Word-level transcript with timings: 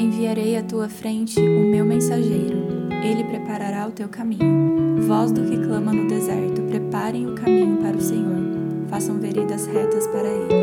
Enviarei 0.00 0.56
à 0.56 0.62
tua 0.62 0.88
frente 0.88 1.38
o 1.38 1.70
meu 1.70 1.84
mensageiro, 1.84 2.88
ele 3.04 3.22
preparará 3.22 3.86
o 3.86 3.92
teu 3.92 4.08
caminho. 4.08 5.02
Voz 5.02 5.30
do 5.30 5.44
que 5.44 5.58
clama 5.58 5.92
no 5.92 6.08
deserto, 6.08 6.62
preparem 6.62 7.26
o 7.26 7.34
caminho 7.34 7.76
para 7.76 7.98
o 7.98 8.00
Senhor, 8.00 8.88
façam 8.88 9.18
veredas 9.18 9.66
retas 9.66 10.06
para 10.06 10.26
ele. 10.26 10.54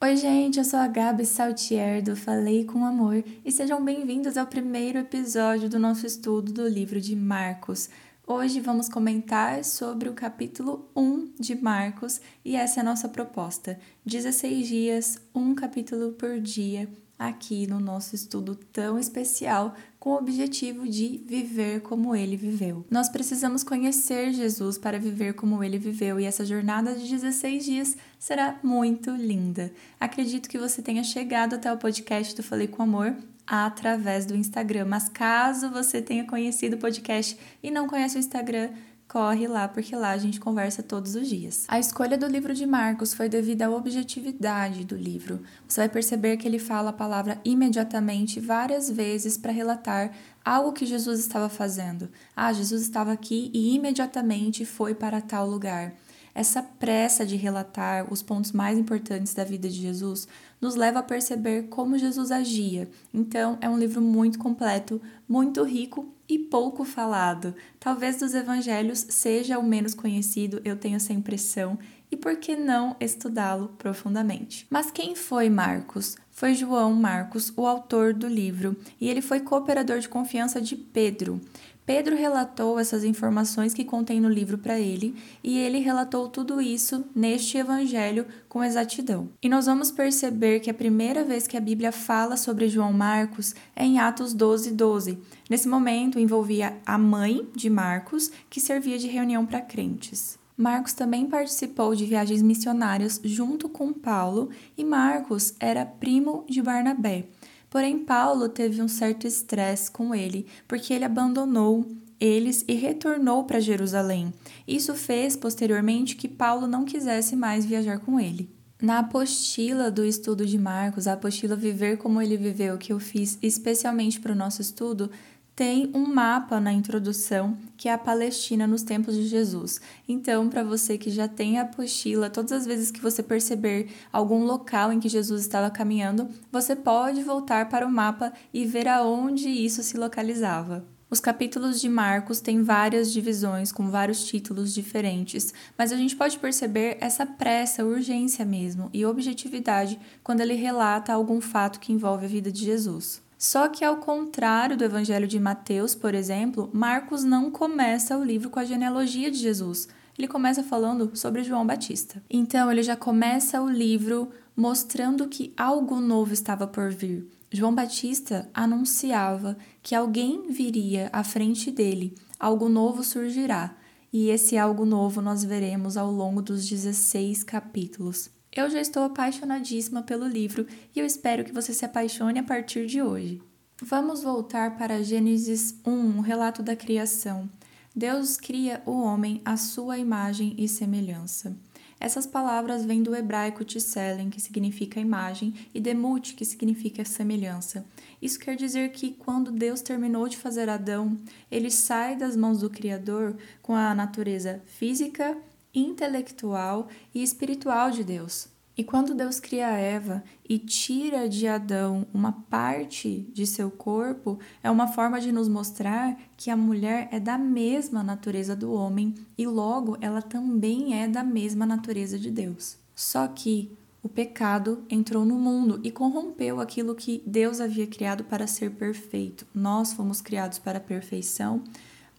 Oi, 0.00 0.16
gente, 0.16 0.58
eu 0.58 0.64
sou 0.64 0.78
a 0.78 0.86
Gabi 0.86 1.26
Saltier 1.26 2.00
do 2.00 2.14
Falei 2.14 2.64
com 2.64 2.84
Amor 2.84 3.24
e 3.44 3.50
sejam 3.50 3.84
bem-vindos 3.84 4.36
ao 4.36 4.46
primeiro 4.46 5.00
episódio 5.00 5.68
do 5.68 5.80
nosso 5.80 6.06
estudo 6.06 6.52
do 6.52 6.68
livro 6.68 7.00
de 7.00 7.16
Marcos. 7.16 7.90
Hoje 8.34 8.60
vamos 8.60 8.88
comentar 8.88 9.62
sobre 9.62 10.08
o 10.08 10.14
capítulo 10.14 10.90
1 10.96 11.34
de 11.38 11.54
Marcos 11.54 12.18
e 12.42 12.56
essa 12.56 12.80
é 12.80 12.82
a 12.82 12.84
nossa 12.84 13.06
proposta: 13.06 13.78
16 14.06 14.66
dias, 14.66 15.18
um 15.34 15.54
capítulo 15.54 16.12
por 16.12 16.40
dia, 16.40 16.88
aqui 17.18 17.66
no 17.66 17.78
nosso 17.78 18.14
estudo 18.14 18.54
tão 18.54 18.98
especial 18.98 19.74
com 19.98 20.12
o 20.12 20.16
objetivo 20.16 20.88
de 20.88 21.22
viver 21.26 21.82
como 21.82 22.16
ele 22.16 22.34
viveu. 22.34 22.86
Nós 22.90 23.10
precisamos 23.10 23.62
conhecer 23.62 24.32
Jesus 24.32 24.78
para 24.78 24.98
viver 24.98 25.34
como 25.34 25.62
ele 25.62 25.76
viveu 25.76 26.18
e 26.18 26.24
essa 26.24 26.46
jornada 26.46 26.94
de 26.94 27.06
16 27.06 27.62
dias 27.62 27.96
será 28.18 28.58
muito 28.62 29.10
linda. 29.10 29.70
Acredito 30.00 30.48
que 30.48 30.56
você 30.56 30.80
tenha 30.80 31.04
chegado 31.04 31.56
até 31.56 31.70
o 31.70 31.76
podcast 31.76 32.34
do 32.34 32.42
Falei 32.42 32.66
com 32.66 32.82
Amor 32.82 33.14
através 33.46 34.26
do 34.26 34.36
Instagram. 34.36 34.86
Mas 34.86 35.08
caso 35.08 35.70
você 35.70 36.00
tenha 36.00 36.26
conhecido 36.26 36.76
o 36.76 36.78
podcast 36.78 37.38
e 37.62 37.70
não 37.70 37.86
conhece 37.86 38.16
o 38.16 38.18
Instagram, 38.18 38.70
corre 39.12 39.46
lá, 39.46 39.68
porque 39.68 39.94
lá 39.94 40.12
a 40.12 40.16
gente 40.16 40.40
conversa 40.40 40.82
todos 40.82 41.14
os 41.14 41.28
dias. 41.28 41.66
A 41.68 41.78
escolha 41.78 42.16
do 42.16 42.26
livro 42.26 42.54
de 42.54 42.64
Marcos 42.64 43.12
foi 43.12 43.28
devido 43.28 43.60
à 43.60 43.70
objetividade 43.70 44.86
do 44.86 44.96
livro. 44.96 45.42
Você 45.68 45.82
vai 45.82 45.88
perceber 45.90 46.38
que 46.38 46.48
ele 46.48 46.58
fala 46.58 46.90
a 46.90 46.94
palavra 46.94 47.38
imediatamente 47.44 48.40
várias 48.40 48.90
vezes 48.90 49.36
para 49.36 49.52
relatar 49.52 50.12
algo 50.42 50.72
que 50.72 50.86
Jesus 50.86 51.20
estava 51.20 51.50
fazendo. 51.50 52.08
Ah, 52.34 52.54
Jesus 52.54 52.80
estava 52.80 53.12
aqui 53.12 53.50
e 53.52 53.74
imediatamente 53.74 54.64
foi 54.64 54.94
para 54.94 55.20
tal 55.20 55.46
lugar. 55.46 55.92
Essa 56.34 56.62
pressa 56.62 57.26
de 57.26 57.36
relatar 57.36 58.10
os 58.10 58.22
pontos 58.22 58.52
mais 58.52 58.78
importantes 58.78 59.34
da 59.34 59.44
vida 59.44 59.68
de 59.68 59.78
Jesus 59.78 60.26
nos 60.62 60.76
leva 60.76 61.00
a 61.00 61.02
perceber 61.02 61.64
como 61.64 61.98
Jesus 61.98 62.30
agia. 62.30 62.88
Então, 63.12 63.58
é 63.60 63.68
um 63.68 63.76
livro 63.76 64.00
muito 64.00 64.38
completo, 64.38 65.02
muito 65.28 65.64
rico 65.64 66.14
e 66.28 66.38
pouco 66.38 66.84
falado. 66.84 67.52
Talvez 67.80 68.16
dos 68.16 68.32
evangelhos 68.32 69.04
seja 69.10 69.58
o 69.58 69.62
menos 69.62 69.92
conhecido, 69.92 70.62
eu 70.64 70.76
tenho 70.76 70.96
essa 70.96 71.12
impressão, 71.12 71.76
e 72.12 72.16
por 72.16 72.36
que 72.36 72.54
não 72.54 72.94
estudá-lo 73.00 73.68
profundamente? 73.78 74.66
Mas 74.70 74.90
quem 74.90 75.16
foi 75.16 75.48
Marcos? 75.48 76.16
Foi 76.30 76.54
João 76.54 76.94
Marcos, 76.94 77.52
o 77.56 77.66
autor 77.66 78.14
do 78.14 78.28
livro, 78.28 78.76
e 79.00 79.08
ele 79.08 79.22
foi 79.22 79.40
cooperador 79.40 79.98
de 79.98 80.08
confiança 80.08 80.60
de 80.60 80.76
Pedro. 80.76 81.40
Pedro 81.84 82.14
relatou 82.14 82.78
essas 82.78 83.02
informações 83.02 83.74
que 83.74 83.84
contém 83.84 84.20
no 84.20 84.28
livro 84.28 84.56
para 84.56 84.78
ele, 84.78 85.16
e 85.42 85.58
ele 85.58 85.80
relatou 85.80 86.28
tudo 86.28 86.60
isso 86.60 87.04
neste 87.14 87.58
evangelho 87.58 88.24
com 88.48 88.62
exatidão. 88.62 89.28
E 89.42 89.48
nós 89.48 89.66
vamos 89.66 89.90
perceber 89.90 90.60
que 90.60 90.70
a 90.70 90.74
primeira 90.74 91.24
vez 91.24 91.46
que 91.46 91.56
a 91.56 91.60
Bíblia 91.60 91.90
fala 91.90 92.36
sobre 92.36 92.68
João 92.68 92.92
Marcos 92.92 93.54
é 93.74 93.84
em 93.84 93.98
Atos 93.98 94.32
12, 94.32 94.70
12. 94.70 95.18
Nesse 95.50 95.68
momento 95.68 96.20
envolvia 96.20 96.78
a 96.86 96.96
mãe 96.96 97.48
de 97.54 97.68
Marcos, 97.68 98.30
que 98.48 98.60
servia 98.60 98.96
de 98.96 99.08
reunião 99.08 99.44
para 99.44 99.60
crentes. 99.60 100.38
Marcos 100.56 100.92
também 100.92 101.26
participou 101.26 101.94
de 101.94 102.04
viagens 102.04 102.42
missionárias 102.42 103.20
junto 103.24 103.68
com 103.68 103.92
Paulo, 103.92 104.50
e 104.78 104.84
Marcos 104.84 105.54
era 105.58 105.84
primo 105.84 106.44
de 106.48 106.62
Barnabé. 106.62 107.24
Porém, 107.72 108.00
Paulo 108.00 108.50
teve 108.50 108.82
um 108.82 108.86
certo 108.86 109.26
estresse 109.26 109.90
com 109.90 110.14
ele, 110.14 110.46
porque 110.68 110.92
ele 110.92 111.06
abandonou 111.06 111.86
eles 112.20 112.62
e 112.68 112.74
retornou 112.74 113.44
para 113.44 113.60
Jerusalém. 113.60 114.30
Isso 114.68 114.94
fez 114.94 115.36
posteriormente 115.36 116.14
que 116.14 116.28
Paulo 116.28 116.66
não 116.66 116.84
quisesse 116.84 117.34
mais 117.34 117.64
viajar 117.64 117.98
com 118.00 118.20
ele. 118.20 118.50
Na 118.80 118.98
apostila 118.98 119.90
do 119.90 120.04
estudo 120.04 120.44
de 120.44 120.58
Marcos, 120.58 121.06
a 121.06 121.14
apostila 121.14 121.56
Viver 121.56 121.96
como 121.96 122.20
ele 122.20 122.36
viveu, 122.36 122.76
que 122.76 122.92
eu 122.92 123.00
fiz 123.00 123.38
especialmente 123.40 124.20
para 124.20 124.32
o 124.32 124.36
nosso 124.36 124.60
estudo, 124.60 125.10
tem 125.54 125.90
um 125.94 126.06
mapa 126.06 126.58
na 126.58 126.72
introdução 126.72 127.56
que 127.76 127.88
é 127.88 127.92
a 127.92 127.98
Palestina 127.98 128.66
nos 128.66 128.82
tempos 128.82 129.14
de 129.14 129.26
Jesus. 129.26 129.80
Então, 130.08 130.48
para 130.48 130.62
você 130.62 130.96
que 130.96 131.10
já 131.10 131.28
tem 131.28 131.58
a 131.58 131.62
apostila, 131.62 132.30
todas 132.30 132.52
as 132.52 132.66
vezes 132.66 132.90
que 132.90 133.00
você 133.00 133.22
perceber 133.22 133.90
algum 134.12 134.44
local 134.44 134.92
em 134.92 135.00
que 135.00 135.08
Jesus 135.08 135.42
estava 135.42 135.70
caminhando, 135.70 136.28
você 136.50 136.74
pode 136.74 137.22
voltar 137.22 137.68
para 137.68 137.86
o 137.86 137.90
mapa 137.90 138.32
e 138.52 138.64
ver 138.64 138.88
aonde 138.88 139.48
isso 139.48 139.82
se 139.82 139.96
localizava. 139.96 140.84
Os 141.12 141.20
capítulos 141.20 141.78
de 141.78 141.90
Marcos 141.90 142.40
têm 142.40 142.62
várias 142.62 143.12
divisões 143.12 143.70
com 143.70 143.90
vários 143.90 144.24
títulos 144.24 144.72
diferentes, 144.72 145.52
mas 145.76 145.92
a 145.92 145.96
gente 145.96 146.16
pode 146.16 146.38
perceber 146.38 146.96
essa 147.02 147.26
pressa, 147.26 147.84
urgência 147.84 148.46
mesmo 148.46 148.88
e 148.94 149.04
objetividade 149.04 150.00
quando 150.24 150.40
ele 150.40 150.54
relata 150.54 151.12
algum 151.12 151.38
fato 151.38 151.80
que 151.80 151.92
envolve 151.92 152.24
a 152.24 152.28
vida 152.28 152.50
de 152.50 152.64
Jesus. 152.64 153.20
Só 153.42 153.66
que, 153.66 153.84
ao 153.84 153.96
contrário 153.96 154.76
do 154.76 154.84
Evangelho 154.84 155.26
de 155.26 155.40
Mateus, 155.40 155.96
por 155.96 156.14
exemplo, 156.14 156.70
Marcos 156.72 157.24
não 157.24 157.50
começa 157.50 158.16
o 158.16 158.22
livro 158.22 158.48
com 158.48 158.60
a 158.60 158.64
genealogia 158.64 159.32
de 159.32 159.36
Jesus. 159.36 159.88
Ele 160.16 160.28
começa 160.28 160.62
falando 160.62 161.10
sobre 161.16 161.42
João 161.42 161.66
Batista. 161.66 162.22
Então, 162.30 162.70
ele 162.70 162.84
já 162.84 162.94
começa 162.94 163.60
o 163.60 163.68
livro 163.68 164.30
mostrando 164.54 165.26
que 165.26 165.52
algo 165.56 166.00
novo 166.00 166.32
estava 166.32 166.68
por 166.68 166.92
vir. 166.92 167.28
João 167.50 167.74
Batista 167.74 168.48
anunciava 168.54 169.56
que 169.82 169.96
alguém 169.96 170.46
viria 170.48 171.10
à 171.12 171.24
frente 171.24 171.68
dele, 171.72 172.14
algo 172.38 172.68
novo 172.68 173.02
surgirá, 173.02 173.74
e 174.12 174.28
esse 174.28 174.56
algo 174.56 174.84
novo 174.84 175.20
nós 175.20 175.42
veremos 175.42 175.96
ao 175.96 176.12
longo 176.12 176.40
dos 176.40 176.64
16 176.68 177.42
capítulos. 177.42 178.30
Eu 178.54 178.68
já 178.68 178.82
estou 178.82 179.04
apaixonadíssima 179.04 180.02
pelo 180.02 180.28
livro 180.28 180.66
e 180.94 181.00
eu 181.00 181.06
espero 181.06 181.42
que 181.42 181.54
você 181.54 181.72
se 181.72 181.86
apaixone 181.86 182.38
a 182.38 182.42
partir 182.42 182.86
de 182.86 183.00
hoje. 183.00 183.40
Vamos 183.80 184.22
voltar 184.22 184.76
para 184.76 185.02
Gênesis 185.02 185.74
1, 185.86 185.90
um 185.90 186.20
relato 186.20 186.62
da 186.62 186.76
criação. 186.76 187.48
Deus 187.96 188.36
cria 188.36 188.82
o 188.84 189.00
homem 189.00 189.40
à 189.42 189.56
sua 189.56 189.96
imagem 189.96 190.54
e 190.58 190.68
semelhança. 190.68 191.56
Essas 191.98 192.26
palavras 192.26 192.84
vêm 192.84 193.02
do 193.02 193.14
hebraico 193.14 193.64
tselen, 193.64 194.28
que 194.28 194.40
significa 194.40 195.00
imagem, 195.00 195.54
e 195.72 195.80
demut, 195.80 196.34
que 196.34 196.44
significa 196.44 197.06
semelhança. 197.06 197.86
Isso 198.20 198.38
quer 198.38 198.56
dizer 198.56 198.90
que 198.90 199.12
quando 199.12 199.50
Deus 199.50 199.80
terminou 199.80 200.28
de 200.28 200.36
fazer 200.36 200.68
Adão, 200.68 201.16
ele 201.50 201.70
sai 201.70 202.16
das 202.16 202.36
mãos 202.36 202.60
do 202.60 202.68
Criador 202.68 203.34
com 203.62 203.74
a 203.74 203.94
natureza 203.94 204.60
física, 204.66 205.38
intelectual 205.74 206.88
e 207.14 207.22
espiritual 207.22 207.90
de 207.90 208.04
Deus. 208.04 208.48
E 208.76 208.82
quando 208.82 209.14
Deus 209.14 209.38
cria 209.38 209.68
Eva 209.68 210.24
e 210.48 210.58
tira 210.58 211.28
de 211.28 211.46
Adão 211.46 212.06
uma 212.12 212.32
parte 212.32 213.28
de 213.32 213.46
seu 213.46 213.70
corpo, 213.70 214.38
é 214.62 214.70
uma 214.70 214.88
forma 214.88 215.20
de 215.20 215.30
nos 215.30 215.46
mostrar 215.46 216.18
que 216.38 216.50
a 216.50 216.56
mulher 216.56 217.08
é 217.12 217.20
da 217.20 217.36
mesma 217.36 218.02
natureza 218.02 218.56
do 218.56 218.72
homem 218.72 219.14
e 219.36 219.46
logo 219.46 219.98
ela 220.00 220.22
também 220.22 220.98
é 220.98 221.06
da 221.06 221.22
mesma 221.22 221.66
natureza 221.66 222.18
de 222.18 222.30
Deus. 222.30 222.78
Só 222.94 223.28
que 223.28 223.70
o 224.02 224.08
pecado 224.08 224.82
entrou 224.88 225.24
no 225.24 225.36
mundo 225.36 225.78
e 225.84 225.90
corrompeu 225.90 226.58
aquilo 226.58 226.94
que 226.94 227.22
Deus 227.26 227.60
havia 227.60 227.86
criado 227.86 228.24
para 228.24 228.46
ser 228.46 228.72
perfeito. 228.72 229.46
Nós 229.54 229.92
fomos 229.92 230.20
criados 230.20 230.58
para 230.58 230.78
a 230.78 230.80
perfeição, 230.80 231.62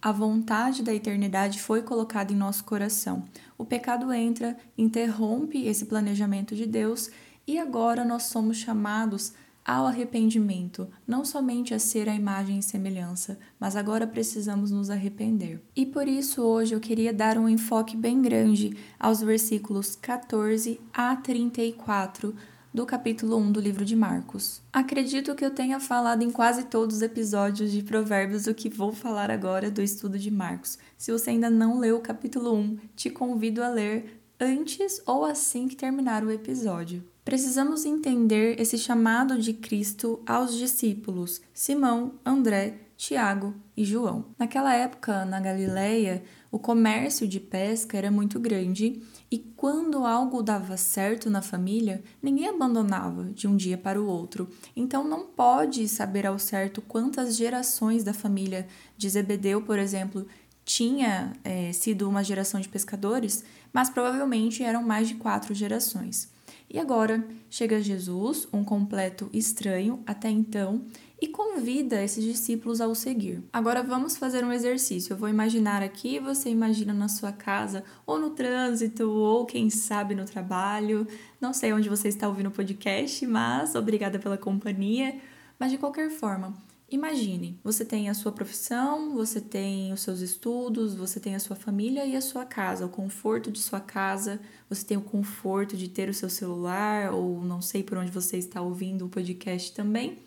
a 0.04 0.12
vontade 0.12 0.82
da 0.82 0.92
eternidade 0.92 1.62
foi 1.62 1.80
colocada 1.80 2.30
em 2.30 2.36
nosso 2.36 2.62
coração. 2.64 3.24
O 3.56 3.64
pecado 3.64 4.12
entra, 4.12 4.54
interrompe 4.76 5.64
esse 5.64 5.86
planejamento 5.86 6.54
de 6.54 6.66
Deus 6.66 7.08
e 7.46 7.58
agora 7.58 8.04
nós 8.04 8.24
somos 8.24 8.58
chamados 8.58 9.32
ao 9.64 9.86
arrependimento, 9.86 10.86
não 11.06 11.24
somente 11.24 11.72
a 11.72 11.78
ser 11.78 12.06
a 12.06 12.14
imagem 12.14 12.58
e 12.58 12.62
semelhança, 12.62 13.38
mas 13.58 13.76
agora 13.76 14.06
precisamos 14.06 14.70
nos 14.70 14.90
arrepender. 14.90 15.62
E 15.74 15.86
por 15.86 16.06
isso 16.06 16.42
hoje 16.42 16.74
eu 16.74 16.80
queria 16.80 17.10
dar 17.10 17.38
um 17.38 17.48
enfoque 17.48 17.96
bem 17.96 18.20
grande 18.20 18.76
aos 19.00 19.22
versículos 19.22 19.96
14 19.96 20.78
a 20.92 21.16
34 21.16 22.34
do 22.74 22.84
capítulo 22.84 23.36
1 23.36 23.52
do 23.52 23.60
livro 23.60 23.84
de 23.84 23.94
Marcos. 23.94 24.60
Acredito 24.72 25.36
que 25.36 25.44
eu 25.44 25.52
tenha 25.52 25.78
falado 25.78 26.22
em 26.22 26.30
quase 26.32 26.64
todos 26.64 26.96
os 26.96 27.02
episódios 27.02 27.70
de 27.70 27.84
Provérbios 27.84 28.48
o 28.48 28.54
que 28.54 28.68
vou 28.68 28.92
falar 28.92 29.30
agora 29.30 29.70
do 29.70 29.80
estudo 29.80 30.18
de 30.18 30.28
Marcos. 30.28 30.76
Se 30.98 31.12
você 31.12 31.30
ainda 31.30 31.48
não 31.48 31.78
leu 31.78 31.98
o 31.98 32.00
capítulo 32.00 32.52
1, 32.52 32.78
te 32.96 33.10
convido 33.10 33.62
a 33.62 33.68
ler 33.68 34.20
antes 34.40 35.00
ou 35.06 35.24
assim 35.24 35.68
que 35.68 35.76
terminar 35.76 36.24
o 36.24 36.32
episódio. 36.32 37.04
Precisamos 37.24 37.84
entender 37.84 38.60
esse 38.60 38.76
chamado 38.76 39.38
de 39.38 39.52
Cristo 39.52 40.20
aos 40.26 40.52
discípulos, 40.54 41.40
Simão, 41.54 42.14
André, 42.26 42.83
Tiago 42.96 43.54
e 43.76 43.84
João. 43.84 44.26
Naquela 44.38 44.74
época, 44.74 45.24
na 45.24 45.40
Galileia, 45.40 46.22
o 46.50 46.58
comércio 46.58 47.26
de 47.26 47.40
pesca 47.40 47.98
era 47.98 48.10
muito 48.10 48.38
grande 48.38 49.02
e 49.30 49.38
quando 49.38 50.06
algo 50.06 50.42
dava 50.42 50.76
certo 50.76 51.28
na 51.28 51.42
família, 51.42 52.02
ninguém 52.22 52.48
abandonava 52.48 53.24
de 53.24 53.48
um 53.48 53.56
dia 53.56 53.76
para 53.76 54.00
o 54.00 54.06
outro. 54.06 54.48
Então 54.76 55.02
não 55.02 55.26
pode 55.26 55.88
saber 55.88 56.26
ao 56.26 56.38
certo 56.38 56.80
quantas 56.80 57.36
gerações 57.36 58.04
da 58.04 58.14
família 58.14 58.68
de 58.96 59.08
Zebedeu, 59.08 59.62
por 59.62 59.78
exemplo, 59.78 60.26
tinha 60.64 61.32
é, 61.42 61.72
sido 61.72 62.08
uma 62.08 62.24
geração 62.24 62.60
de 62.60 62.68
pescadores, 62.68 63.44
mas 63.72 63.90
provavelmente 63.90 64.62
eram 64.62 64.82
mais 64.82 65.08
de 65.08 65.16
quatro 65.16 65.52
gerações. 65.52 66.32
E 66.70 66.78
agora 66.78 67.24
chega 67.50 67.80
Jesus, 67.82 68.48
um 68.52 68.64
completo 68.64 69.28
estranho 69.32 70.02
até 70.06 70.30
então, 70.30 70.84
e 71.24 71.28
convida 71.28 72.02
esses 72.02 72.22
discípulos 72.22 72.82
a 72.82 72.86
o 72.86 72.94
seguir. 72.94 73.42
Agora 73.50 73.82
vamos 73.82 74.14
fazer 74.14 74.44
um 74.44 74.52
exercício. 74.52 75.14
Eu 75.14 75.16
vou 75.16 75.26
imaginar 75.26 75.82
aqui, 75.82 76.18
você 76.18 76.50
imagina 76.50 76.92
na 76.92 77.08
sua 77.08 77.32
casa, 77.32 77.82
ou 78.06 78.18
no 78.18 78.30
trânsito, 78.30 79.10
ou 79.10 79.46
quem 79.46 79.70
sabe 79.70 80.14
no 80.14 80.26
trabalho. 80.26 81.06
Não 81.40 81.54
sei 81.54 81.72
onde 81.72 81.88
você 81.88 82.08
está 82.08 82.28
ouvindo 82.28 82.48
o 82.48 82.52
podcast, 82.52 83.26
mas 83.26 83.74
obrigada 83.74 84.18
pela 84.18 84.36
companhia. 84.36 85.18
Mas 85.58 85.72
de 85.72 85.78
qualquer 85.78 86.10
forma, 86.10 86.52
Imagine, 86.90 87.58
você 87.64 87.84
tem 87.84 88.10
a 88.10 88.14
sua 88.14 88.30
profissão, 88.30 89.14
você 89.14 89.40
tem 89.40 89.92
os 89.92 90.02
seus 90.02 90.20
estudos, 90.20 90.94
você 90.94 91.18
tem 91.18 91.34
a 91.34 91.40
sua 91.40 91.56
família 91.56 92.04
e 92.04 92.14
a 92.14 92.20
sua 92.20 92.44
casa, 92.44 92.84
o 92.84 92.90
conforto 92.90 93.50
de 93.50 93.58
sua 93.58 93.80
casa, 93.80 94.38
você 94.68 94.84
tem 94.84 94.96
o 94.96 95.00
conforto 95.00 95.76
de 95.76 95.88
ter 95.88 96.10
o 96.10 96.14
seu 96.14 96.28
celular, 96.28 97.12
ou 97.12 97.42
não 97.42 97.60
sei 97.62 97.82
por 97.82 97.96
onde 97.96 98.12
você 98.12 98.36
está 98.36 98.60
ouvindo 98.60 99.06
o 99.06 99.08
podcast 99.08 99.72
também. 99.72 100.18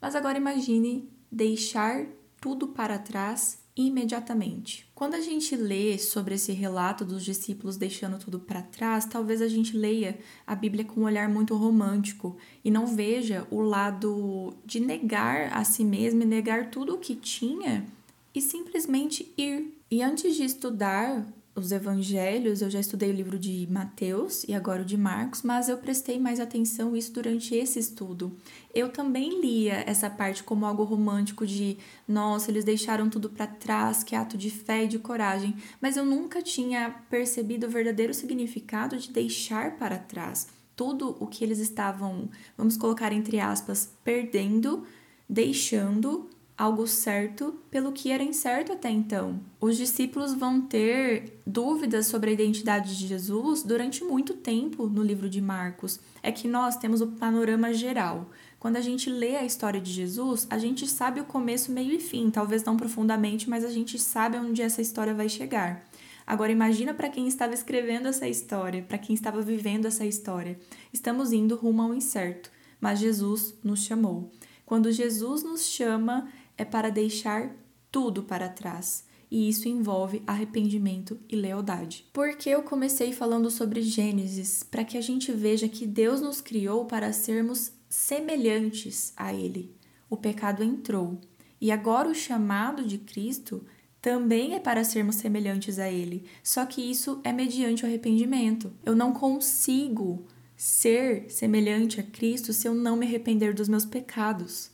Mas 0.00 0.14
agora 0.14 0.38
imagine 0.38 1.08
deixar 1.30 2.06
tudo 2.40 2.68
para 2.68 2.98
trás 2.98 3.58
imediatamente. 3.76 4.88
Quando 4.92 5.14
a 5.14 5.20
gente 5.20 5.54
lê 5.54 5.96
sobre 5.98 6.34
esse 6.34 6.52
relato 6.52 7.04
dos 7.04 7.24
discípulos 7.24 7.76
deixando 7.76 8.18
tudo 8.18 8.40
para 8.40 8.60
trás, 8.60 9.04
talvez 9.04 9.40
a 9.40 9.46
gente 9.46 9.76
leia 9.76 10.18
a 10.44 10.56
Bíblia 10.56 10.84
com 10.84 11.02
um 11.02 11.04
olhar 11.04 11.28
muito 11.28 11.54
romântico 11.54 12.36
e 12.64 12.70
não 12.70 12.86
veja 12.88 13.46
o 13.50 13.60
lado 13.60 14.52
de 14.66 14.80
negar 14.80 15.56
a 15.56 15.62
si 15.62 15.84
mesmo 15.84 16.22
e 16.22 16.26
negar 16.26 16.70
tudo 16.70 16.94
o 16.94 16.98
que 16.98 17.14
tinha 17.14 17.86
e 18.34 18.40
simplesmente 18.40 19.32
ir. 19.38 19.72
E 19.88 20.02
antes 20.02 20.34
de 20.34 20.42
estudar 20.42 21.24
os 21.64 21.72
evangelhos, 21.72 22.62
eu 22.62 22.70
já 22.70 22.80
estudei 22.80 23.10
o 23.10 23.14
livro 23.14 23.38
de 23.38 23.66
Mateus 23.70 24.44
e 24.44 24.54
agora 24.54 24.82
o 24.82 24.84
de 24.84 24.96
Marcos, 24.96 25.42
mas 25.42 25.68
eu 25.68 25.78
prestei 25.78 26.18
mais 26.18 26.40
atenção 26.40 26.96
isso 26.96 27.12
durante 27.12 27.54
esse 27.54 27.78
estudo. 27.78 28.36
Eu 28.74 28.88
também 28.90 29.40
lia 29.40 29.84
essa 29.86 30.08
parte 30.08 30.42
como 30.42 30.66
algo 30.66 30.84
romântico 30.84 31.46
de, 31.46 31.78
nossa, 32.06 32.50
eles 32.50 32.64
deixaram 32.64 33.08
tudo 33.08 33.28
para 33.28 33.46
trás, 33.46 34.02
que 34.02 34.14
ato 34.14 34.36
de 34.36 34.50
fé 34.50 34.84
e 34.84 34.88
de 34.88 34.98
coragem, 34.98 35.56
mas 35.80 35.96
eu 35.96 36.04
nunca 36.04 36.42
tinha 36.42 36.94
percebido 37.08 37.66
o 37.66 37.70
verdadeiro 37.70 38.14
significado 38.14 38.96
de 38.96 39.10
deixar 39.10 39.76
para 39.76 39.98
trás 39.98 40.48
tudo 40.78 41.16
o 41.18 41.26
que 41.26 41.42
eles 41.42 41.58
estavam, 41.58 42.30
vamos 42.56 42.76
colocar 42.76 43.12
entre 43.12 43.40
aspas, 43.40 43.92
perdendo, 44.04 44.86
deixando 45.28 46.30
algo 46.58 46.88
certo 46.88 47.54
pelo 47.70 47.92
que 47.92 48.10
era 48.10 48.20
incerto 48.20 48.72
até 48.72 48.90
então. 48.90 49.38
Os 49.60 49.76
discípulos 49.76 50.34
vão 50.34 50.60
ter 50.60 51.40
dúvidas 51.46 52.08
sobre 52.08 52.30
a 52.30 52.32
identidade 52.32 52.98
de 52.98 53.06
Jesus 53.06 53.62
durante 53.62 54.02
muito 54.02 54.34
tempo 54.34 54.88
no 54.88 55.00
livro 55.00 55.30
de 55.30 55.40
Marcos. 55.40 56.00
É 56.20 56.32
que 56.32 56.48
nós 56.48 56.76
temos 56.76 57.00
o 57.00 57.06
panorama 57.06 57.72
geral. 57.72 58.28
Quando 58.58 58.76
a 58.76 58.80
gente 58.80 59.08
lê 59.08 59.36
a 59.36 59.44
história 59.44 59.80
de 59.80 59.92
Jesus, 59.92 60.48
a 60.50 60.58
gente 60.58 60.84
sabe 60.88 61.20
o 61.20 61.24
começo, 61.24 61.70
meio 61.70 61.92
e 61.92 62.00
fim, 62.00 62.28
talvez 62.28 62.64
não 62.64 62.76
profundamente, 62.76 63.48
mas 63.48 63.64
a 63.64 63.70
gente 63.70 63.96
sabe 63.96 64.36
onde 64.36 64.60
essa 64.60 64.82
história 64.82 65.14
vai 65.14 65.28
chegar. 65.28 65.88
Agora 66.26 66.50
imagina 66.50 66.92
para 66.92 67.08
quem 67.08 67.28
estava 67.28 67.54
escrevendo 67.54 68.08
essa 68.08 68.26
história, 68.28 68.82
para 68.82 68.98
quem 68.98 69.14
estava 69.14 69.40
vivendo 69.40 69.86
essa 69.86 70.04
história. 70.04 70.58
Estamos 70.92 71.32
indo 71.32 71.54
rumo 71.54 71.82
ao 71.82 71.94
incerto, 71.94 72.50
mas 72.80 72.98
Jesus 72.98 73.54
nos 73.62 73.84
chamou. 73.84 74.28
Quando 74.68 74.92
Jesus 74.92 75.42
nos 75.42 75.64
chama, 75.64 76.28
é 76.58 76.64
para 76.64 76.90
deixar 76.90 77.56
tudo 77.90 78.24
para 78.24 78.48
trás. 78.48 79.06
E 79.30 79.48
isso 79.48 79.68
envolve 79.68 80.22
arrependimento 80.26 81.18
e 81.28 81.36
lealdade. 81.36 82.06
Porque 82.12 82.48
eu 82.48 82.62
comecei 82.62 83.12
falando 83.12 83.50
sobre 83.50 83.82
Gênesis, 83.82 84.62
para 84.62 84.84
que 84.84 84.96
a 84.96 85.00
gente 85.00 85.30
veja 85.32 85.68
que 85.68 85.86
Deus 85.86 86.20
nos 86.20 86.40
criou 86.40 86.86
para 86.86 87.12
sermos 87.12 87.72
semelhantes 87.88 89.12
a 89.16 89.32
Ele. 89.32 89.74
O 90.08 90.16
pecado 90.16 90.64
entrou. 90.64 91.20
E 91.60 91.70
agora 91.70 92.08
o 92.08 92.14
chamado 92.14 92.84
de 92.84 92.98
Cristo 92.98 93.64
também 94.00 94.54
é 94.54 94.60
para 94.60 94.84
sermos 94.84 95.16
semelhantes 95.16 95.78
a 95.78 95.90
Ele, 95.90 96.24
só 96.42 96.64
que 96.64 96.80
isso 96.80 97.20
é 97.22 97.32
mediante 97.32 97.84
o 97.84 97.86
arrependimento. 97.86 98.72
Eu 98.84 98.94
não 98.94 99.12
consigo 99.12 100.26
ser 100.56 101.30
semelhante 101.30 102.00
a 102.00 102.02
Cristo 102.02 102.52
se 102.52 102.66
eu 102.66 102.74
não 102.74 102.96
me 102.96 103.04
arrepender 103.04 103.52
dos 103.52 103.68
meus 103.68 103.84
pecados 103.84 104.70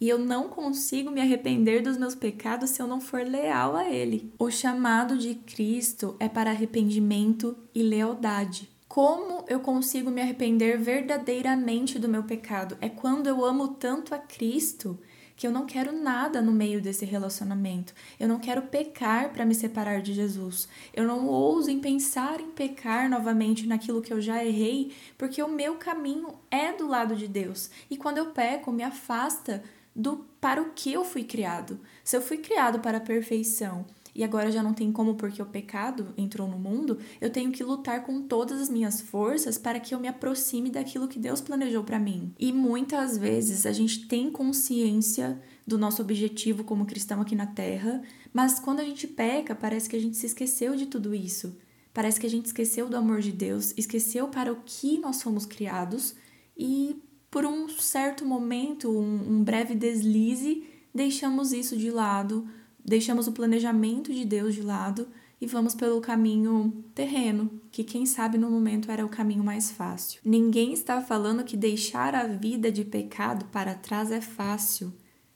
e 0.00 0.08
eu 0.08 0.18
não 0.18 0.48
consigo 0.48 1.10
me 1.10 1.20
arrepender 1.20 1.82
dos 1.82 1.96
meus 1.96 2.14
pecados 2.14 2.70
se 2.70 2.82
eu 2.82 2.86
não 2.86 3.00
for 3.00 3.20
leal 3.20 3.76
a 3.76 3.90
Ele. 3.90 4.32
O 4.38 4.50
chamado 4.50 5.16
de 5.16 5.34
Cristo 5.34 6.16
é 6.18 6.28
para 6.28 6.50
arrependimento 6.50 7.56
e 7.74 7.82
lealdade. 7.82 8.68
Como 8.88 9.44
eu 9.48 9.60
consigo 9.60 10.10
me 10.10 10.20
arrepender 10.20 10.78
verdadeiramente 10.78 11.98
do 11.98 12.08
meu 12.08 12.22
pecado? 12.22 12.76
É 12.80 12.88
quando 12.88 13.26
eu 13.26 13.44
amo 13.44 13.68
tanto 13.68 14.14
a 14.14 14.18
Cristo 14.18 14.98
que 15.36 15.46
eu 15.46 15.50
não 15.50 15.66
quero 15.66 15.92
nada 15.92 16.40
no 16.40 16.52
meio 16.52 16.80
desse 16.80 17.04
relacionamento. 17.04 17.92
Eu 18.20 18.28
não 18.28 18.38
quero 18.38 18.62
pecar 18.62 19.32
para 19.32 19.44
me 19.44 19.54
separar 19.54 20.00
de 20.00 20.12
Jesus. 20.12 20.68
Eu 20.92 21.06
não 21.06 21.26
ouso 21.26 21.70
em 21.70 21.80
pensar 21.80 22.40
em 22.40 22.50
pecar 22.50 23.10
novamente 23.10 23.66
naquilo 23.66 24.00
que 24.00 24.12
eu 24.12 24.20
já 24.20 24.44
errei, 24.44 24.92
porque 25.18 25.42
o 25.42 25.48
meu 25.48 25.74
caminho 25.74 26.28
é 26.50 26.72
do 26.72 26.86
lado 26.86 27.16
de 27.16 27.26
Deus. 27.26 27.70
E 27.90 27.96
quando 27.96 28.18
eu 28.18 28.26
peco, 28.26 28.70
me 28.70 28.84
afasta 28.84 29.62
do 29.94 30.26
para 30.40 30.60
o 30.60 30.72
que 30.74 30.92
eu 30.92 31.04
fui 31.04 31.24
criado. 31.24 31.80
Se 32.02 32.16
eu 32.16 32.20
fui 32.20 32.38
criado 32.38 32.80
para 32.80 32.98
a 32.98 33.00
perfeição 33.00 33.86
e 34.14 34.22
agora 34.22 34.50
já 34.50 34.62
não 34.62 34.72
tem 34.72 34.92
como 34.92 35.14
porque 35.14 35.42
o 35.42 35.46
pecado 35.46 36.14
entrou 36.16 36.46
no 36.46 36.58
mundo, 36.58 36.98
eu 37.20 37.30
tenho 37.30 37.50
que 37.50 37.64
lutar 37.64 38.04
com 38.04 38.22
todas 38.22 38.60
as 38.60 38.68
minhas 38.68 39.00
forças 39.00 39.58
para 39.58 39.80
que 39.80 39.94
eu 39.94 40.00
me 40.00 40.06
aproxime 40.06 40.70
daquilo 40.70 41.08
que 41.08 41.18
Deus 41.18 41.40
planejou 41.40 41.82
para 41.82 41.98
mim. 41.98 42.32
E 42.38 42.52
muitas 42.52 43.18
vezes 43.18 43.66
a 43.66 43.72
gente 43.72 44.06
tem 44.06 44.30
consciência 44.30 45.40
do 45.66 45.78
nosso 45.78 46.02
objetivo 46.02 46.62
como 46.62 46.86
cristão 46.86 47.20
aqui 47.20 47.34
na 47.34 47.46
Terra, 47.46 48.02
mas 48.32 48.60
quando 48.60 48.80
a 48.80 48.84
gente 48.84 49.06
peca, 49.06 49.54
parece 49.54 49.88
que 49.88 49.96
a 49.96 50.00
gente 50.00 50.16
se 50.16 50.26
esqueceu 50.26 50.76
de 50.76 50.86
tudo 50.86 51.14
isso. 51.14 51.56
Parece 51.92 52.20
que 52.20 52.26
a 52.26 52.30
gente 52.30 52.46
esqueceu 52.46 52.88
do 52.88 52.96
amor 52.96 53.20
de 53.20 53.32
Deus, 53.32 53.72
esqueceu 53.76 54.28
para 54.28 54.52
o 54.52 54.62
que 54.64 54.98
nós 54.98 55.22
fomos 55.22 55.46
criados 55.46 56.14
e 56.56 57.00
por 57.34 57.44
um 57.44 57.68
certo 57.68 58.24
momento, 58.24 58.88
um, 58.88 59.38
um 59.38 59.42
breve 59.42 59.74
deslize, 59.74 60.62
deixamos 60.94 61.52
isso 61.52 61.76
de 61.76 61.90
lado, 61.90 62.46
deixamos 62.84 63.26
o 63.26 63.32
planejamento 63.32 64.14
de 64.14 64.24
Deus 64.24 64.54
de 64.54 64.62
lado 64.62 65.08
e 65.40 65.46
vamos 65.48 65.74
pelo 65.74 66.00
caminho 66.00 66.84
terreno, 66.94 67.50
que 67.72 67.82
quem 67.82 68.06
sabe 68.06 68.38
no 68.38 68.48
momento 68.48 68.88
era 68.88 69.04
o 69.04 69.08
caminho 69.08 69.42
mais 69.42 69.68
fácil. 69.72 70.20
Ninguém 70.24 70.72
está 70.72 71.00
falando 71.00 71.42
que 71.42 71.56
deixar 71.56 72.14
a 72.14 72.24
vida 72.24 72.70
de 72.70 72.84
pecado 72.84 73.46
para 73.46 73.74
trás 73.74 74.12
é 74.12 74.20
fácil, 74.20 74.92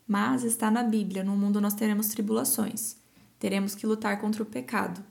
mas 0.07 0.45
está 0.45 0.71
na 0.71 0.85
Bíblia: 0.85 1.25
no 1.25 1.37
mundo 1.37 1.61
nós 1.61 1.75
teremos 1.75 2.07
tribulações, 2.07 2.97
teremos 3.41 3.75
que 3.75 3.89
lutar 3.89 4.21
contra 4.21 4.41
o 4.41 4.47
pecado. 4.47 5.03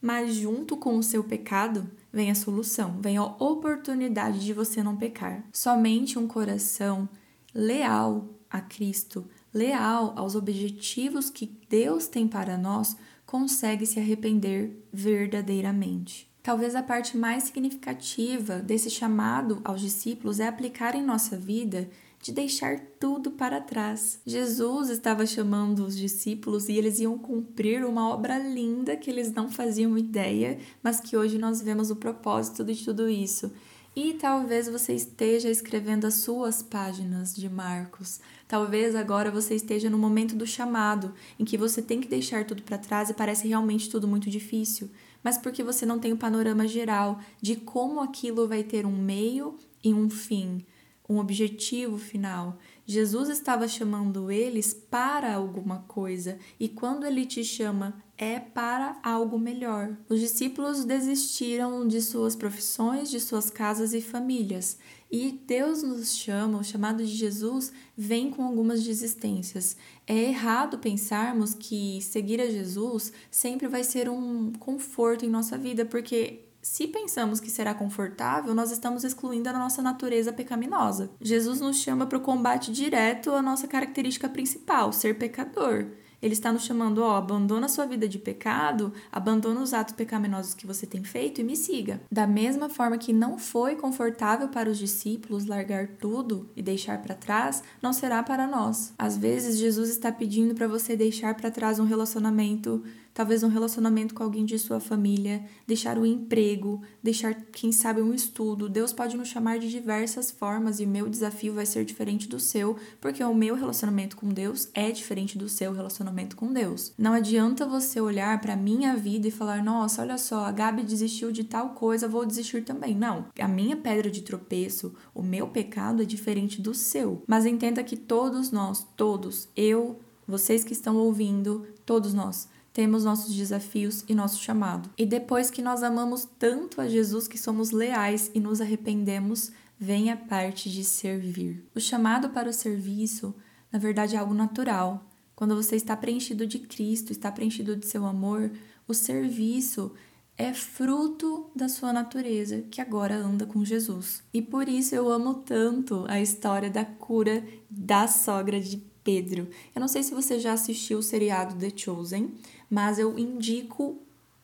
Mas 0.00 0.34
junto 0.34 0.78
com 0.78 0.96
o 0.96 1.02
seu 1.02 1.22
pecado, 1.22 1.90
vem 2.12 2.30
a 2.30 2.34
solução, 2.34 3.00
vem 3.00 3.16
a 3.16 3.24
oportunidade 3.24 4.40
de 4.40 4.52
você 4.52 4.82
não 4.82 4.96
pecar. 4.96 5.44
Somente 5.52 6.18
um 6.18 6.28
coração 6.28 7.08
leal 7.54 8.28
a 8.50 8.60
Cristo, 8.60 9.26
leal 9.52 10.12
aos 10.16 10.34
objetivos 10.34 11.30
que 11.30 11.50
Deus 11.68 12.06
tem 12.06 12.28
para 12.28 12.58
nós, 12.58 12.96
consegue 13.24 13.86
se 13.86 13.98
arrepender 13.98 14.86
verdadeiramente. 14.92 16.30
Talvez 16.42 16.74
a 16.74 16.82
parte 16.82 17.16
mais 17.16 17.44
significativa 17.44 18.58
desse 18.58 18.90
chamado 18.90 19.60
aos 19.64 19.80
discípulos 19.80 20.40
é 20.40 20.48
aplicar 20.48 20.94
em 20.94 21.02
nossa 21.02 21.36
vida 21.36 21.88
de 22.22 22.30
deixar 22.30 22.78
tudo 23.00 23.32
para 23.32 23.60
trás. 23.60 24.20
Jesus 24.24 24.88
estava 24.90 25.26
chamando 25.26 25.84
os 25.84 25.96
discípulos 25.96 26.68
e 26.68 26.74
eles 26.74 27.00
iam 27.00 27.18
cumprir 27.18 27.84
uma 27.84 28.08
obra 28.08 28.38
linda 28.38 28.96
que 28.96 29.10
eles 29.10 29.32
não 29.32 29.50
faziam 29.50 29.98
ideia, 29.98 30.56
mas 30.80 31.00
que 31.00 31.16
hoje 31.16 31.36
nós 31.36 31.60
vemos 31.60 31.90
o 31.90 31.96
propósito 31.96 32.64
de 32.64 32.84
tudo 32.84 33.10
isso. 33.10 33.52
E 33.94 34.14
talvez 34.14 34.68
você 34.68 34.94
esteja 34.94 35.50
escrevendo 35.50 36.06
as 36.06 36.14
suas 36.14 36.62
páginas 36.62 37.34
de 37.34 37.48
Marcos. 37.48 38.20
Talvez 38.46 38.94
agora 38.94 39.28
você 39.28 39.56
esteja 39.56 39.90
no 39.90 39.98
momento 39.98 40.36
do 40.36 40.46
chamado, 40.46 41.12
em 41.38 41.44
que 41.44 41.58
você 41.58 41.82
tem 41.82 42.00
que 42.00 42.08
deixar 42.08 42.46
tudo 42.46 42.62
para 42.62 42.78
trás 42.78 43.10
e 43.10 43.14
parece 43.14 43.48
realmente 43.48 43.90
tudo 43.90 44.06
muito 44.06 44.30
difícil, 44.30 44.88
mas 45.24 45.36
porque 45.36 45.62
você 45.62 45.84
não 45.84 45.98
tem 45.98 46.12
o 46.12 46.16
panorama 46.16 46.68
geral 46.68 47.18
de 47.40 47.56
como 47.56 48.00
aquilo 48.00 48.46
vai 48.46 48.62
ter 48.62 48.86
um 48.86 48.96
meio 48.96 49.58
e 49.82 49.92
um 49.92 50.08
fim 50.08 50.64
um 51.08 51.18
objetivo 51.18 51.98
final. 51.98 52.58
Jesus 52.86 53.28
estava 53.28 53.68
chamando 53.68 54.30
eles 54.30 54.72
para 54.74 55.34
alguma 55.34 55.80
coisa, 55.88 56.38
e 56.58 56.68
quando 56.68 57.06
ele 57.06 57.26
te 57.26 57.44
chama 57.44 58.02
é 58.16 58.38
para 58.38 59.00
algo 59.02 59.38
melhor. 59.38 59.96
Os 60.08 60.20
discípulos 60.20 60.84
desistiram 60.84 61.86
de 61.86 62.00
suas 62.00 62.36
profissões, 62.36 63.10
de 63.10 63.18
suas 63.18 63.50
casas 63.50 63.92
e 63.92 64.00
famílias, 64.00 64.78
e 65.10 65.32
Deus 65.46 65.82
nos 65.82 66.16
chama, 66.16 66.58
o 66.58 66.64
chamado 66.64 67.04
de 67.04 67.12
Jesus 67.12 67.72
vem 67.96 68.30
com 68.30 68.42
algumas 68.44 68.82
desistências. 68.82 69.76
É 70.06 70.16
errado 70.16 70.78
pensarmos 70.78 71.52
que 71.52 72.00
seguir 72.00 72.40
a 72.40 72.48
Jesus 72.48 73.12
sempre 73.30 73.68
vai 73.68 73.84
ser 73.84 74.08
um 74.08 74.52
conforto 74.52 75.26
em 75.26 75.28
nossa 75.28 75.58
vida, 75.58 75.84
porque 75.84 76.46
se 76.62 76.86
pensamos 76.86 77.40
que 77.40 77.50
será 77.50 77.74
confortável, 77.74 78.54
nós 78.54 78.70
estamos 78.70 79.02
excluindo 79.02 79.48
a 79.48 79.52
nossa 79.52 79.82
natureza 79.82 80.32
pecaminosa. 80.32 81.10
Jesus 81.20 81.60
nos 81.60 81.76
chama 81.78 82.06
para 82.06 82.18
o 82.18 82.20
combate 82.20 82.70
direto 82.70 83.32
à 83.32 83.42
nossa 83.42 83.66
característica 83.66 84.28
principal, 84.28 84.92
ser 84.92 85.18
pecador. 85.18 85.86
Ele 86.22 86.34
está 86.34 86.52
nos 86.52 86.62
chamando, 86.62 87.02
ó, 87.02 87.16
abandona 87.16 87.66
a 87.66 87.68
sua 87.68 87.84
vida 87.84 88.08
de 88.08 88.16
pecado, 88.16 88.92
abandona 89.10 89.60
os 89.60 89.74
atos 89.74 89.92
pecaminosos 89.92 90.54
que 90.54 90.68
você 90.68 90.86
tem 90.86 91.02
feito 91.02 91.40
e 91.40 91.44
me 91.44 91.56
siga. 91.56 92.00
Da 92.12 92.28
mesma 92.28 92.68
forma 92.68 92.96
que 92.96 93.12
não 93.12 93.36
foi 93.36 93.74
confortável 93.74 94.46
para 94.48 94.70
os 94.70 94.78
discípulos 94.78 95.46
largar 95.46 95.88
tudo 95.88 96.48
e 96.54 96.62
deixar 96.62 97.02
para 97.02 97.16
trás, 97.16 97.64
não 97.82 97.92
será 97.92 98.22
para 98.22 98.46
nós. 98.46 98.94
Às 98.96 99.16
vezes 99.16 99.58
Jesus 99.58 99.90
está 99.90 100.12
pedindo 100.12 100.54
para 100.54 100.68
você 100.68 100.96
deixar 100.96 101.34
para 101.34 101.50
trás 101.50 101.80
um 101.80 101.84
relacionamento 101.84 102.84
talvez 103.14 103.42
um 103.42 103.48
relacionamento 103.48 104.14
com 104.14 104.22
alguém 104.22 104.44
de 104.44 104.58
sua 104.58 104.80
família, 104.80 105.44
deixar 105.66 105.98
o 105.98 106.06
emprego, 106.06 106.82
deixar, 107.02 107.34
quem 107.52 107.72
sabe, 107.72 108.00
um 108.00 108.14
estudo. 108.14 108.68
Deus 108.68 108.92
pode 108.92 109.16
nos 109.16 109.28
chamar 109.28 109.58
de 109.58 109.70
diversas 109.70 110.30
formas 110.30 110.80
e 110.80 110.84
o 110.84 110.88
meu 110.88 111.08
desafio 111.08 111.54
vai 111.54 111.66
ser 111.66 111.84
diferente 111.84 112.28
do 112.28 112.40
seu, 112.40 112.76
porque 113.00 113.22
o 113.22 113.34
meu 113.34 113.54
relacionamento 113.54 114.16
com 114.16 114.28
Deus 114.28 114.68
é 114.74 114.90
diferente 114.90 115.36
do 115.36 115.48
seu 115.48 115.72
relacionamento 115.72 116.36
com 116.36 116.52
Deus. 116.52 116.92
Não 116.96 117.12
adianta 117.12 117.66
você 117.66 118.00
olhar 118.00 118.40
para 118.40 118.56
minha 118.56 118.96
vida 118.96 119.28
e 119.28 119.30
falar: 119.30 119.62
"Nossa, 119.62 120.02
olha 120.02 120.18
só, 120.18 120.44
a 120.44 120.52
Gabi 120.52 120.82
desistiu 120.82 121.30
de 121.30 121.44
tal 121.44 121.70
coisa, 121.70 122.08
vou 122.08 122.24
desistir 122.24 122.64
também". 122.64 122.94
Não. 122.94 123.26
A 123.38 123.48
minha 123.48 123.76
pedra 123.76 124.10
de 124.10 124.22
tropeço, 124.22 124.94
o 125.14 125.22
meu 125.22 125.48
pecado 125.48 126.02
é 126.02 126.06
diferente 126.06 126.60
do 126.60 126.74
seu. 126.74 127.22
Mas 127.26 127.46
entenda 127.46 127.82
que 127.82 127.96
todos 127.96 128.50
nós, 128.50 128.86
todos, 128.96 129.48
eu, 129.56 130.00
vocês 130.26 130.64
que 130.64 130.72
estão 130.72 130.96
ouvindo, 130.96 131.66
todos 131.84 132.14
nós 132.14 132.48
temos 132.72 133.04
nossos 133.04 133.34
desafios 133.34 134.04
e 134.08 134.14
nosso 134.14 134.40
chamado. 134.40 134.90
E 134.96 135.04
depois 135.04 135.50
que 135.50 135.62
nós 135.62 135.82
amamos 135.82 136.26
tanto 136.38 136.80
a 136.80 136.88
Jesus 136.88 137.28
que 137.28 137.38
somos 137.38 137.70
leais 137.70 138.30
e 138.34 138.40
nos 138.40 138.60
arrependemos, 138.60 139.52
vem 139.78 140.10
a 140.10 140.16
parte 140.16 140.70
de 140.70 140.84
servir. 140.84 141.68
O 141.74 141.80
chamado 141.80 142.30
para 142.30 142.48
o 142.48 142.52
serviço, 142.52 143.34
na 143.70 143.78
verdade, 143.78 144.16
é 144.16 144.18
algo 144.18 144.34
natural. 144.34 145.06
Quando 145.34 145.56
você 145.56 145.76
está 145.76 145.96
preenchido 145.96 146.46
de 146.46 146.60
Cristo, 146.60 147.10
está 147.10 147.30
preenchido 147.30 147.76
de 147.76 147.86
seu 147.86 148.06
amor, 148.06 148.50
o 148.86 148.94
serviço 148.94 149.92
é 150.36 150.52
fruto 150.52 151.50
da 151.54 151.68
sua 151.68 151.92
natureza, 151.92 152.62
que 152.70 152.80
agora 152.80 153.16
anda 153.16 153.44
com 153.46 153.64
Jesus. 153.64 154.22
E 154.32 154.40
por 154.40 154.68
isso 154.68 154.94
eu 154.94 155.10
amo 155.10 155.34
tanto 155.34 156.04
a 156.08 156.20
história 156.20 156.70
da 156.70 156.84
cura 156.84 157.44
da 157.68 158.08
sogra 158.08 158.60
de 158.60 158.82
Pedro. 159.04 159.48
Eu 159.74 159.80
não 159.80 159.88
sei 159.88 160.02
se 160.02 160.14
você 160.14 160.38
já 160.38 160.52
assistiu 160.52 160.98
o 160.98 161.02
seriado 161.02 161.56
The 161.56 161.72
Chosen, 161.76 162.32
mas 162.70 162.98
eu 162.98 163.18
indico 163.18 163.98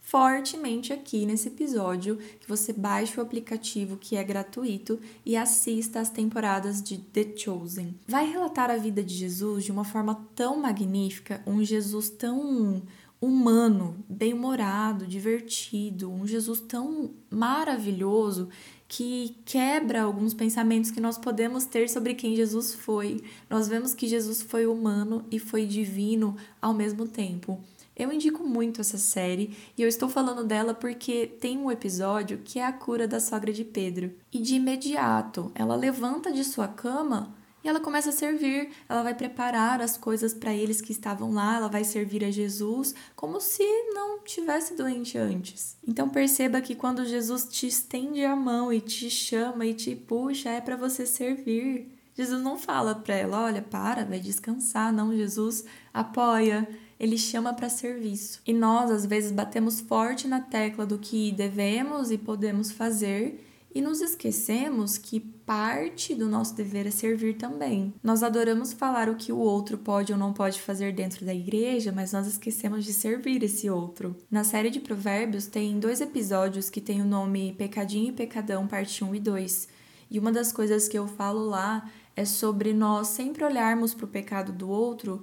fortemente 0.09 0.91
aqui 0.91 1.27
nesse 1.27 1.49
episódio 1.49 2.17
que 2.41 2.49
você 2.49 2.73
baixe 2.73 3.21
o 3.21 3.23
aplicativo 3.23 3.99
que 3.99 4.17
é 4.17 4.25
gratuito 4.25 4.99
e 5.25 5.37
assista 5.37 6.01
as 6.01 6.09
temporadas 6.09 6.83
de 6.83 6.97
The 6.97 7.37
Chosen. 7.37 7.95
Vai 8.09 8.27
relatar 8.31 8.71
a 8.71 8.79
vida 8.79 9.03
de 9.03 9.15
Jesus 9.15 9.65
de 9.65 9.71
uma 9.71 9.85
forma 9.85 10.27
tão 10.35 10.59
magnífica, 10.59 11.43
um 11.47 11.63
Jesus 11.63 12.09
tão 12.09 12.83
humano, 13.21 14.03
bem-humorado, 14.09 15.07
divertido, 15.07 16.11
um 16.11 16.27
Jesus 16.27 16.61
tão 16.61 17.11
maravilhoso 17.31 18.49
que 18.89 19.37
quebra 19.45 20.03
alguns 20.03 20.33
pensamentos 20.33 20.91
que 20.91 21.01
nós 21.01 21.19
podemos 21.19 21.67
ter 21.67 21.91
sobre 21.91 22.15
quem 22.15 22.35
Jesus 22.35 22.75
foi. 22.75 23.23
Nós 23.49 23.69
vemos 23.69 23.93
que 23.93 24.09
Jesus 24.09 24.41
foi 24.41 24.67
humano 24.67 25.27
e 25.31 25.39
foi 25.39 25.67
divino 25.67 26.35
ao 26.61 26.73
mesmo 26.73 27.07
tempo. 27.07 27.61
Eu 27.95 28.11
indico 28.13 28.45
muito 28.45 28.81
essa 28.81 28.97
série 28.97 29.57
e 29.77 29.83
eu 29.83 29.89
estou 29.89 30.09
falando 30.09 30.45
dela 30.45 30.73
porque 30.73 31.27
tem 31.27 31.59
um 31.59 31.71
episódio 31.71 32.39
que 32.43 32.59
é 32.59 32.65
a 32.65 32.73
cura 32.73 33.07
da 33.07 33.21
sogra 33.21 33.53
de 33.53 33.65
Pedro. 33.65 34.13
E 34.33 34.39
de 34.39 34.55
imediato, 34.55 35.53
ela 35.55 35.77
levanta 35.77 36.33
de 36.33 36.43
sua 36.43 36.69
cama 36.69 37.35
ela 37.69 37.81
começa 37.81 38.11
a 38.11 38.13
servir. 38.13 38.71
Ela 38.89 39.03
vai 39.03 39.15
preparar 39.15 39.81
as 39.81 39.97
coisas 39.97 40.33
para 40.35 40.55
eles 40.55 40.81
que 40.81 40.93
estavam 40.93 41.33
lá, 41.33 41.57
ela 41.57 41.69
vai 41.69 41.85
servir 41.85 42.25
a 42.25 42.31
Jesus 42.31 42.95
como 43.15 43.41
se 43.41 43.63
não 43.93 44.21
tivesse 44.21 44.75
doente 44.75 45.17
antes. 45.19 45.77
Então 45.87 46.09
perceba 46.09 46.61
que 46.61 46.75
quando 46.75 47.05
Jesus 47.05 47.47
te 47.51 47.67
estende 47.67 48.25
a 48.25 48.37
mão 48.37 48.73
e 48.73 48.81
te 48.81 49.11
chama 49.11 49.67
e 49.67 49.75
te 49.75 49.95
puxa, 49.95 50.51
é 50.51 50.61
para 50.61 50.77
você 50.77 51.07
servir. 51.07 51.95
Jesus 52.15 52.43
não 52.43 52.59
fala 52.59 52.97
para 52.97 53.15
ela, 53.15 53.45
olha, 53.45 53.63
para, 53.63 54.05
vai 54.05 54.19
descansar, 54.19 54.93
não, 54.93 55.17
Jesus 55.17 55.65
apoia 55.95 56.67
ele 56.99 57.17
chama 57.17 57.55
para 57.55 57.69
serviço. 57.69 58.41
E 58.47 58.53
nós, 58.53 58.91
às 58.91 59.07
vezes, 59.07 59.31
batemos 59.31 59.81
forte 59.81 60.27
na 60.27 60.41
tecla 60.41 60.85
do 60.85 60.99
que 60.99 61.31
devemos 61.33 62.11
e 62.11 62.19
podemos 62.19 62.73
fazer 62.73 63.48
e 63.79 63.81
nos 63.81 64.01
esquecemos 64.01 64.99
que 64.99 65.21
parte 65.21 66.13
do 66.13 66.29
nosso 66.29 66.53
dever 66.53 66.85
é 66.85 66.91
servir 66.91 67.37
também. 67.37 67.95
Nós 68.03 68.25
adoramos 68.25 68.73
falar 68.73 69.09
o 69.09 69.15
que 69.15 69.31
o 69.31 69.39
outro 69.39 69.79
pode 69.79 70.13
ou 70.13 70.19
não 70.19 70.33
pode 70.33 70.61
fazer 70.61 70.93
dentro 70.93 71.25
da 71.25 71.33
igreja, 71.33 71.93
mas 71.93 72.13
nós 72.13 72.27
esquecemos 72.27 72.85
de 72.85 72.93
servir 72.93 73.41
esse 73.45 73.71
outro. 73.71 74.17
Na 74.29 74.43
série 74.43 74.69
de 74.69 74.81
Provérbios 74.81 75.47
tem 75.47 75.79
dois 75.79 76.01
episódios 76.01 76.69
que 76.69 76.81
tem 76.81 77.01
o 77.01 77.05
nome 77.05 77.55
Pecadinho 77.57 78.09
e 78.09 78.13
Pecadão, 78.13 78.67
parte 78.67 79.05
1 79.05 79.15
e 79.15 79.21
2. 79.21 79.69
E 80.11 80.19
uma 80.19 80.33
das 80.33 80.51
coisas 80.51 80.89
que 80.89 80.99
eu 80.99 81.07
falo 81.07 81.49
lá 81.49 81.89
é 82.17 82.25
sobre 82.25 82.73
nós 82.73 83.07
sempre 83.07 83.45
olharmos 83.45 83.95
para 83.95 84.07
o 84.07 84.09
pecado 84.09 84.51
do 84.51 84.69
outro 84.69 85.23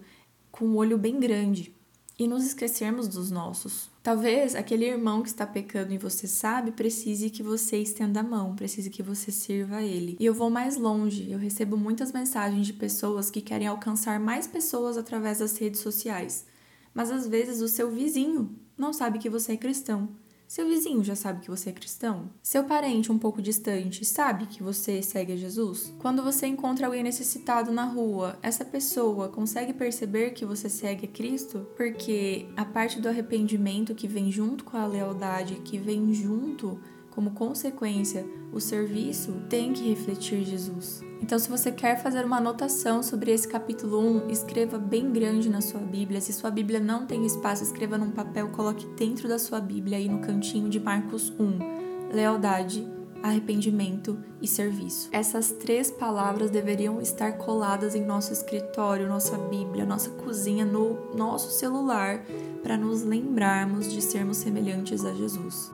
com 0.49 0.63
um 0.63 0.77
olho 0.77 0.97
bem 0.97 1.19
grande 1.19 1.75
e 2.17 2.25
nos 2.25 2.45
esquecermos 2.45 3.09
dos 3.09 3.29
nossos. 3.29 3.93
Talvez 4.05 4.53
aquele 4.53 4.85
irmão 4.85 5.23
que 5.23 5.29
está 5.29 5.47
pecando 5.47 5.91
e 5.91 5.97
você 5.97 6.27
sabe 6.27 6.71
precise 6.71 7.31
que 7.31 7.41
você 7.41 7.77
estenda 7.77 8.19
a 8.19 8.23
mão, 8.23 8.55
precise 8.55 8.87
que 8.91 9.01
você 9.01 9.31
sirva 9.31 9.77
a 9.77 9.83
ele. 9.83 10.15
E 10.19 10.25
eu 10.27 10.31
vou 10.31 10.47
mais 10.47 10.77
longe, 10.77 11.31
eu 11.31 11.39
recebo 11.39 11.75
muitas 11.75 12.11
mensagens 12.11 12.67
de 12.67 12.73
pessoas 12.73 13.31
que 13.31 13.41
querem 13.41 13.65
alcançar 13.65 14.19
mais 14.19 14.45
pessoas 14.45 14.95
através 14.95 15.39
das 15.39 15.57
redes 15.57 15.79
sociais. 15.79 16.45
Mas 16.93 17.09
às 17.09 17.25
vezes 17.25 17.61
o 17.61 17.67
seu 17.67 17.89
vizinho 17.89 18.55
não 18.77 18.93
sabe 18.93 19.17
que 19.17 19.27
você 19.27 19.53
é 19.53 19.57
cristão. 19.57 20.07
Seu 20.47 20.67
vizinho 20.67 21.03
já 21.03 21.15
sabe 21.15 21.41
que 21.41 21.49
você 21.49 21.69
é 21.71 21.73
cristão? 21.73 22.29
Seu 22.41 22.63
parente 22.63 23.11
um 23.11 23.17
pouco 23.17 23.41
distante 23.41 24.05
sabe 24.05 24.45
que 24.45 24.61
você 24.61 25.01
segue 25.01 25.33
a 25.33 25.35
Jesus? 25.35 25.93
Quando 25.99 26.21
você 26.21 26.45
encontra 26.45 26.85
alguém 26.85 27.03
necessitado 27.03 27.71
na 27.71 27.85
rua, 27.85 28.37
essa 28.43 28.63
pessoa 28.63 29.27
consegue 29.27 29.73
perceber 29.73 30.31
que 30.31 30.45
você 30.45 30.69
segue 30.69 31.05
a 31.05 31.09
Cristo? 31.09 31.67
Porque 31.75 32.45
a 32.55 32.63
parte 32.63 33.01
do 33.01 33.09
arrependimento 33.09 33.95
que 33.95 34.07
vem 34.07 34.31
junto 34.31 34.63
com 34.63 34.77
a 34.77 34.85
lealdade, 34.85 35.55
que 35.65 35.79
vem 35.79 36.13
junto 36.13 36.79
como 37.15 37.31
consequência, 37.31 38.27
o 38.51 38.59
serviço 38.59 39.31
tem 39.49 39.71
que 39.71 39.87
refletir 39.87 40.43
Jesus. 40.43 41.01
Então, 41.21 41.39
se 41.39 41.49
você 41.49 41.71
quer 41.71 41.95
fazer 41.95 42.25
uma 42.25 42.37
anotação 42.37 43.01
sobre 43.01 43.31
esse 43.31 43.47
capítulo 43.47 43.99
1, 44.25 44.29
escreva 44.29 44.77
bem 44.77 45.13
grande 45.13 45.49
na 45.49 45.61
sua 45.61 45.79
Bíblia. 45.79 46.19
Se 46.19 46.33
sua 46.33 46.51
Bíblia 46.51 46.77
não 46.77 47.05
tem 47.05 47.25
espaço, 47.25 47.63
escreva 47.63 47.97
num 47.97 48.11
papel, 48.11 48.49
coloque 48.49 48.85
dentro 48.97 49.29
da 49.29 49.39
sua 49.39 49.61
Bíblia 49.61 49.97
aí 49.97 50.09
no 50.09 50.19
cantinho 50.19 50.67
de 50.67 50.77
Marcos 50.77 51.33
1. 51.39 52.13
Lealdade, 52.13 52.85
arrependimento 53.23 54.19
e 54.41 54.47
serviço. 54.47 55.07
Essas 55.13 55.53
três 55.53 55.89
palavras 55.89 56.51
deveriam 56.51 56.99
estar 56.99 57.37
coladas 57.37 57.95
em 57.95 58.05
nosso 58.05 58.33
escritório, 58.33 59.07
nossa 59.07 59.37
Bíblia, 59.37 59.85
nossa 59.85 60.09
cozinha, 60.09 60.65
no 60.65 61.15
nosso 61.15 61.49
celular, 61.49 62.25
para 62.61 62.77
nos 62.77 63.03
lembrarmos 63.03 63.89
de 63.89 64.01
sermos 64.01 64.35
semelhantes 64.35 65.05
a 65.05 65.13
Jesus. 65.13 65.73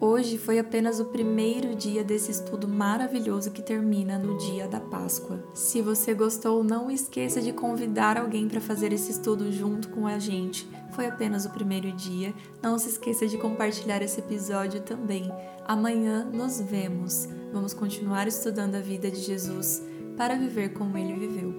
Hoje 0.00 0.38
foi 0.38 0.60
apenas 0.60 1.00
o 1.00 1.06
primeiro 1.06 1.74
dia 1.74 2.04
desse 2.04 2.30
estudo 2.30 2.68
maravilhoso 2.68 3.50
que 3.50 3.60
termina 3.60 4.16
no 4.16 4.38
dia 4.38 4.68
da 4.68 4.78
Páscoa. 4.78 5.42
Se 5.52 5.82
você 5.82 6.14
gostou, 6.14 6.62
não 6.62 6.88
esqueça 6.88 7.42
de 7.42 7.52
convidar 7.52 8.16
alguém 8.16 8.46
para 8.46 8.60
fazer 8.60 8.92
esse 8.92 9.10
estudo 9.10 9.50
junto 9.50 9.88
com 9.88 10.06
a 10.06 10.16
gente. 10.20 10.68
Foi 10.92 11.06
apenas 11.06 11.46
o 11.46 11.50
primeiro 11.50 11.90
dia. 11.90 12.32
Não 12.62 12.78
se 12.78 12.90
esqueça 12.90 13.26
de 13.26 13.36
compartilhar 13.38 14.00
esse 14.00 14.20
episódio 14.20 14.80
também. 14.82 15.28
Amanhã 15.66 16.24
nos 16.24 16.60
vemos. 16.60 17.28
Vamos 17.52 17.74
continuar 17.74 18.28
estudando 18.28 18.76
a 18.76 18.80
vida 18.80 19.10
de 19.10 19.18
Jesus 19.18 19.82
para 20.16 20.36
viver 20.36 20.74
como 20.74 20.96
ele 20.96 21.14
viveu. 21.14 21.52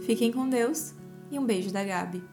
Fiquem 0.00 0.32
com 0.32 0.48
Deus 0.48 0.94
e 1.30 1.38
um 1.38 1.44
beijo 1.44 1.70
da 1.70 1.84
Gabi. 1.84 2.31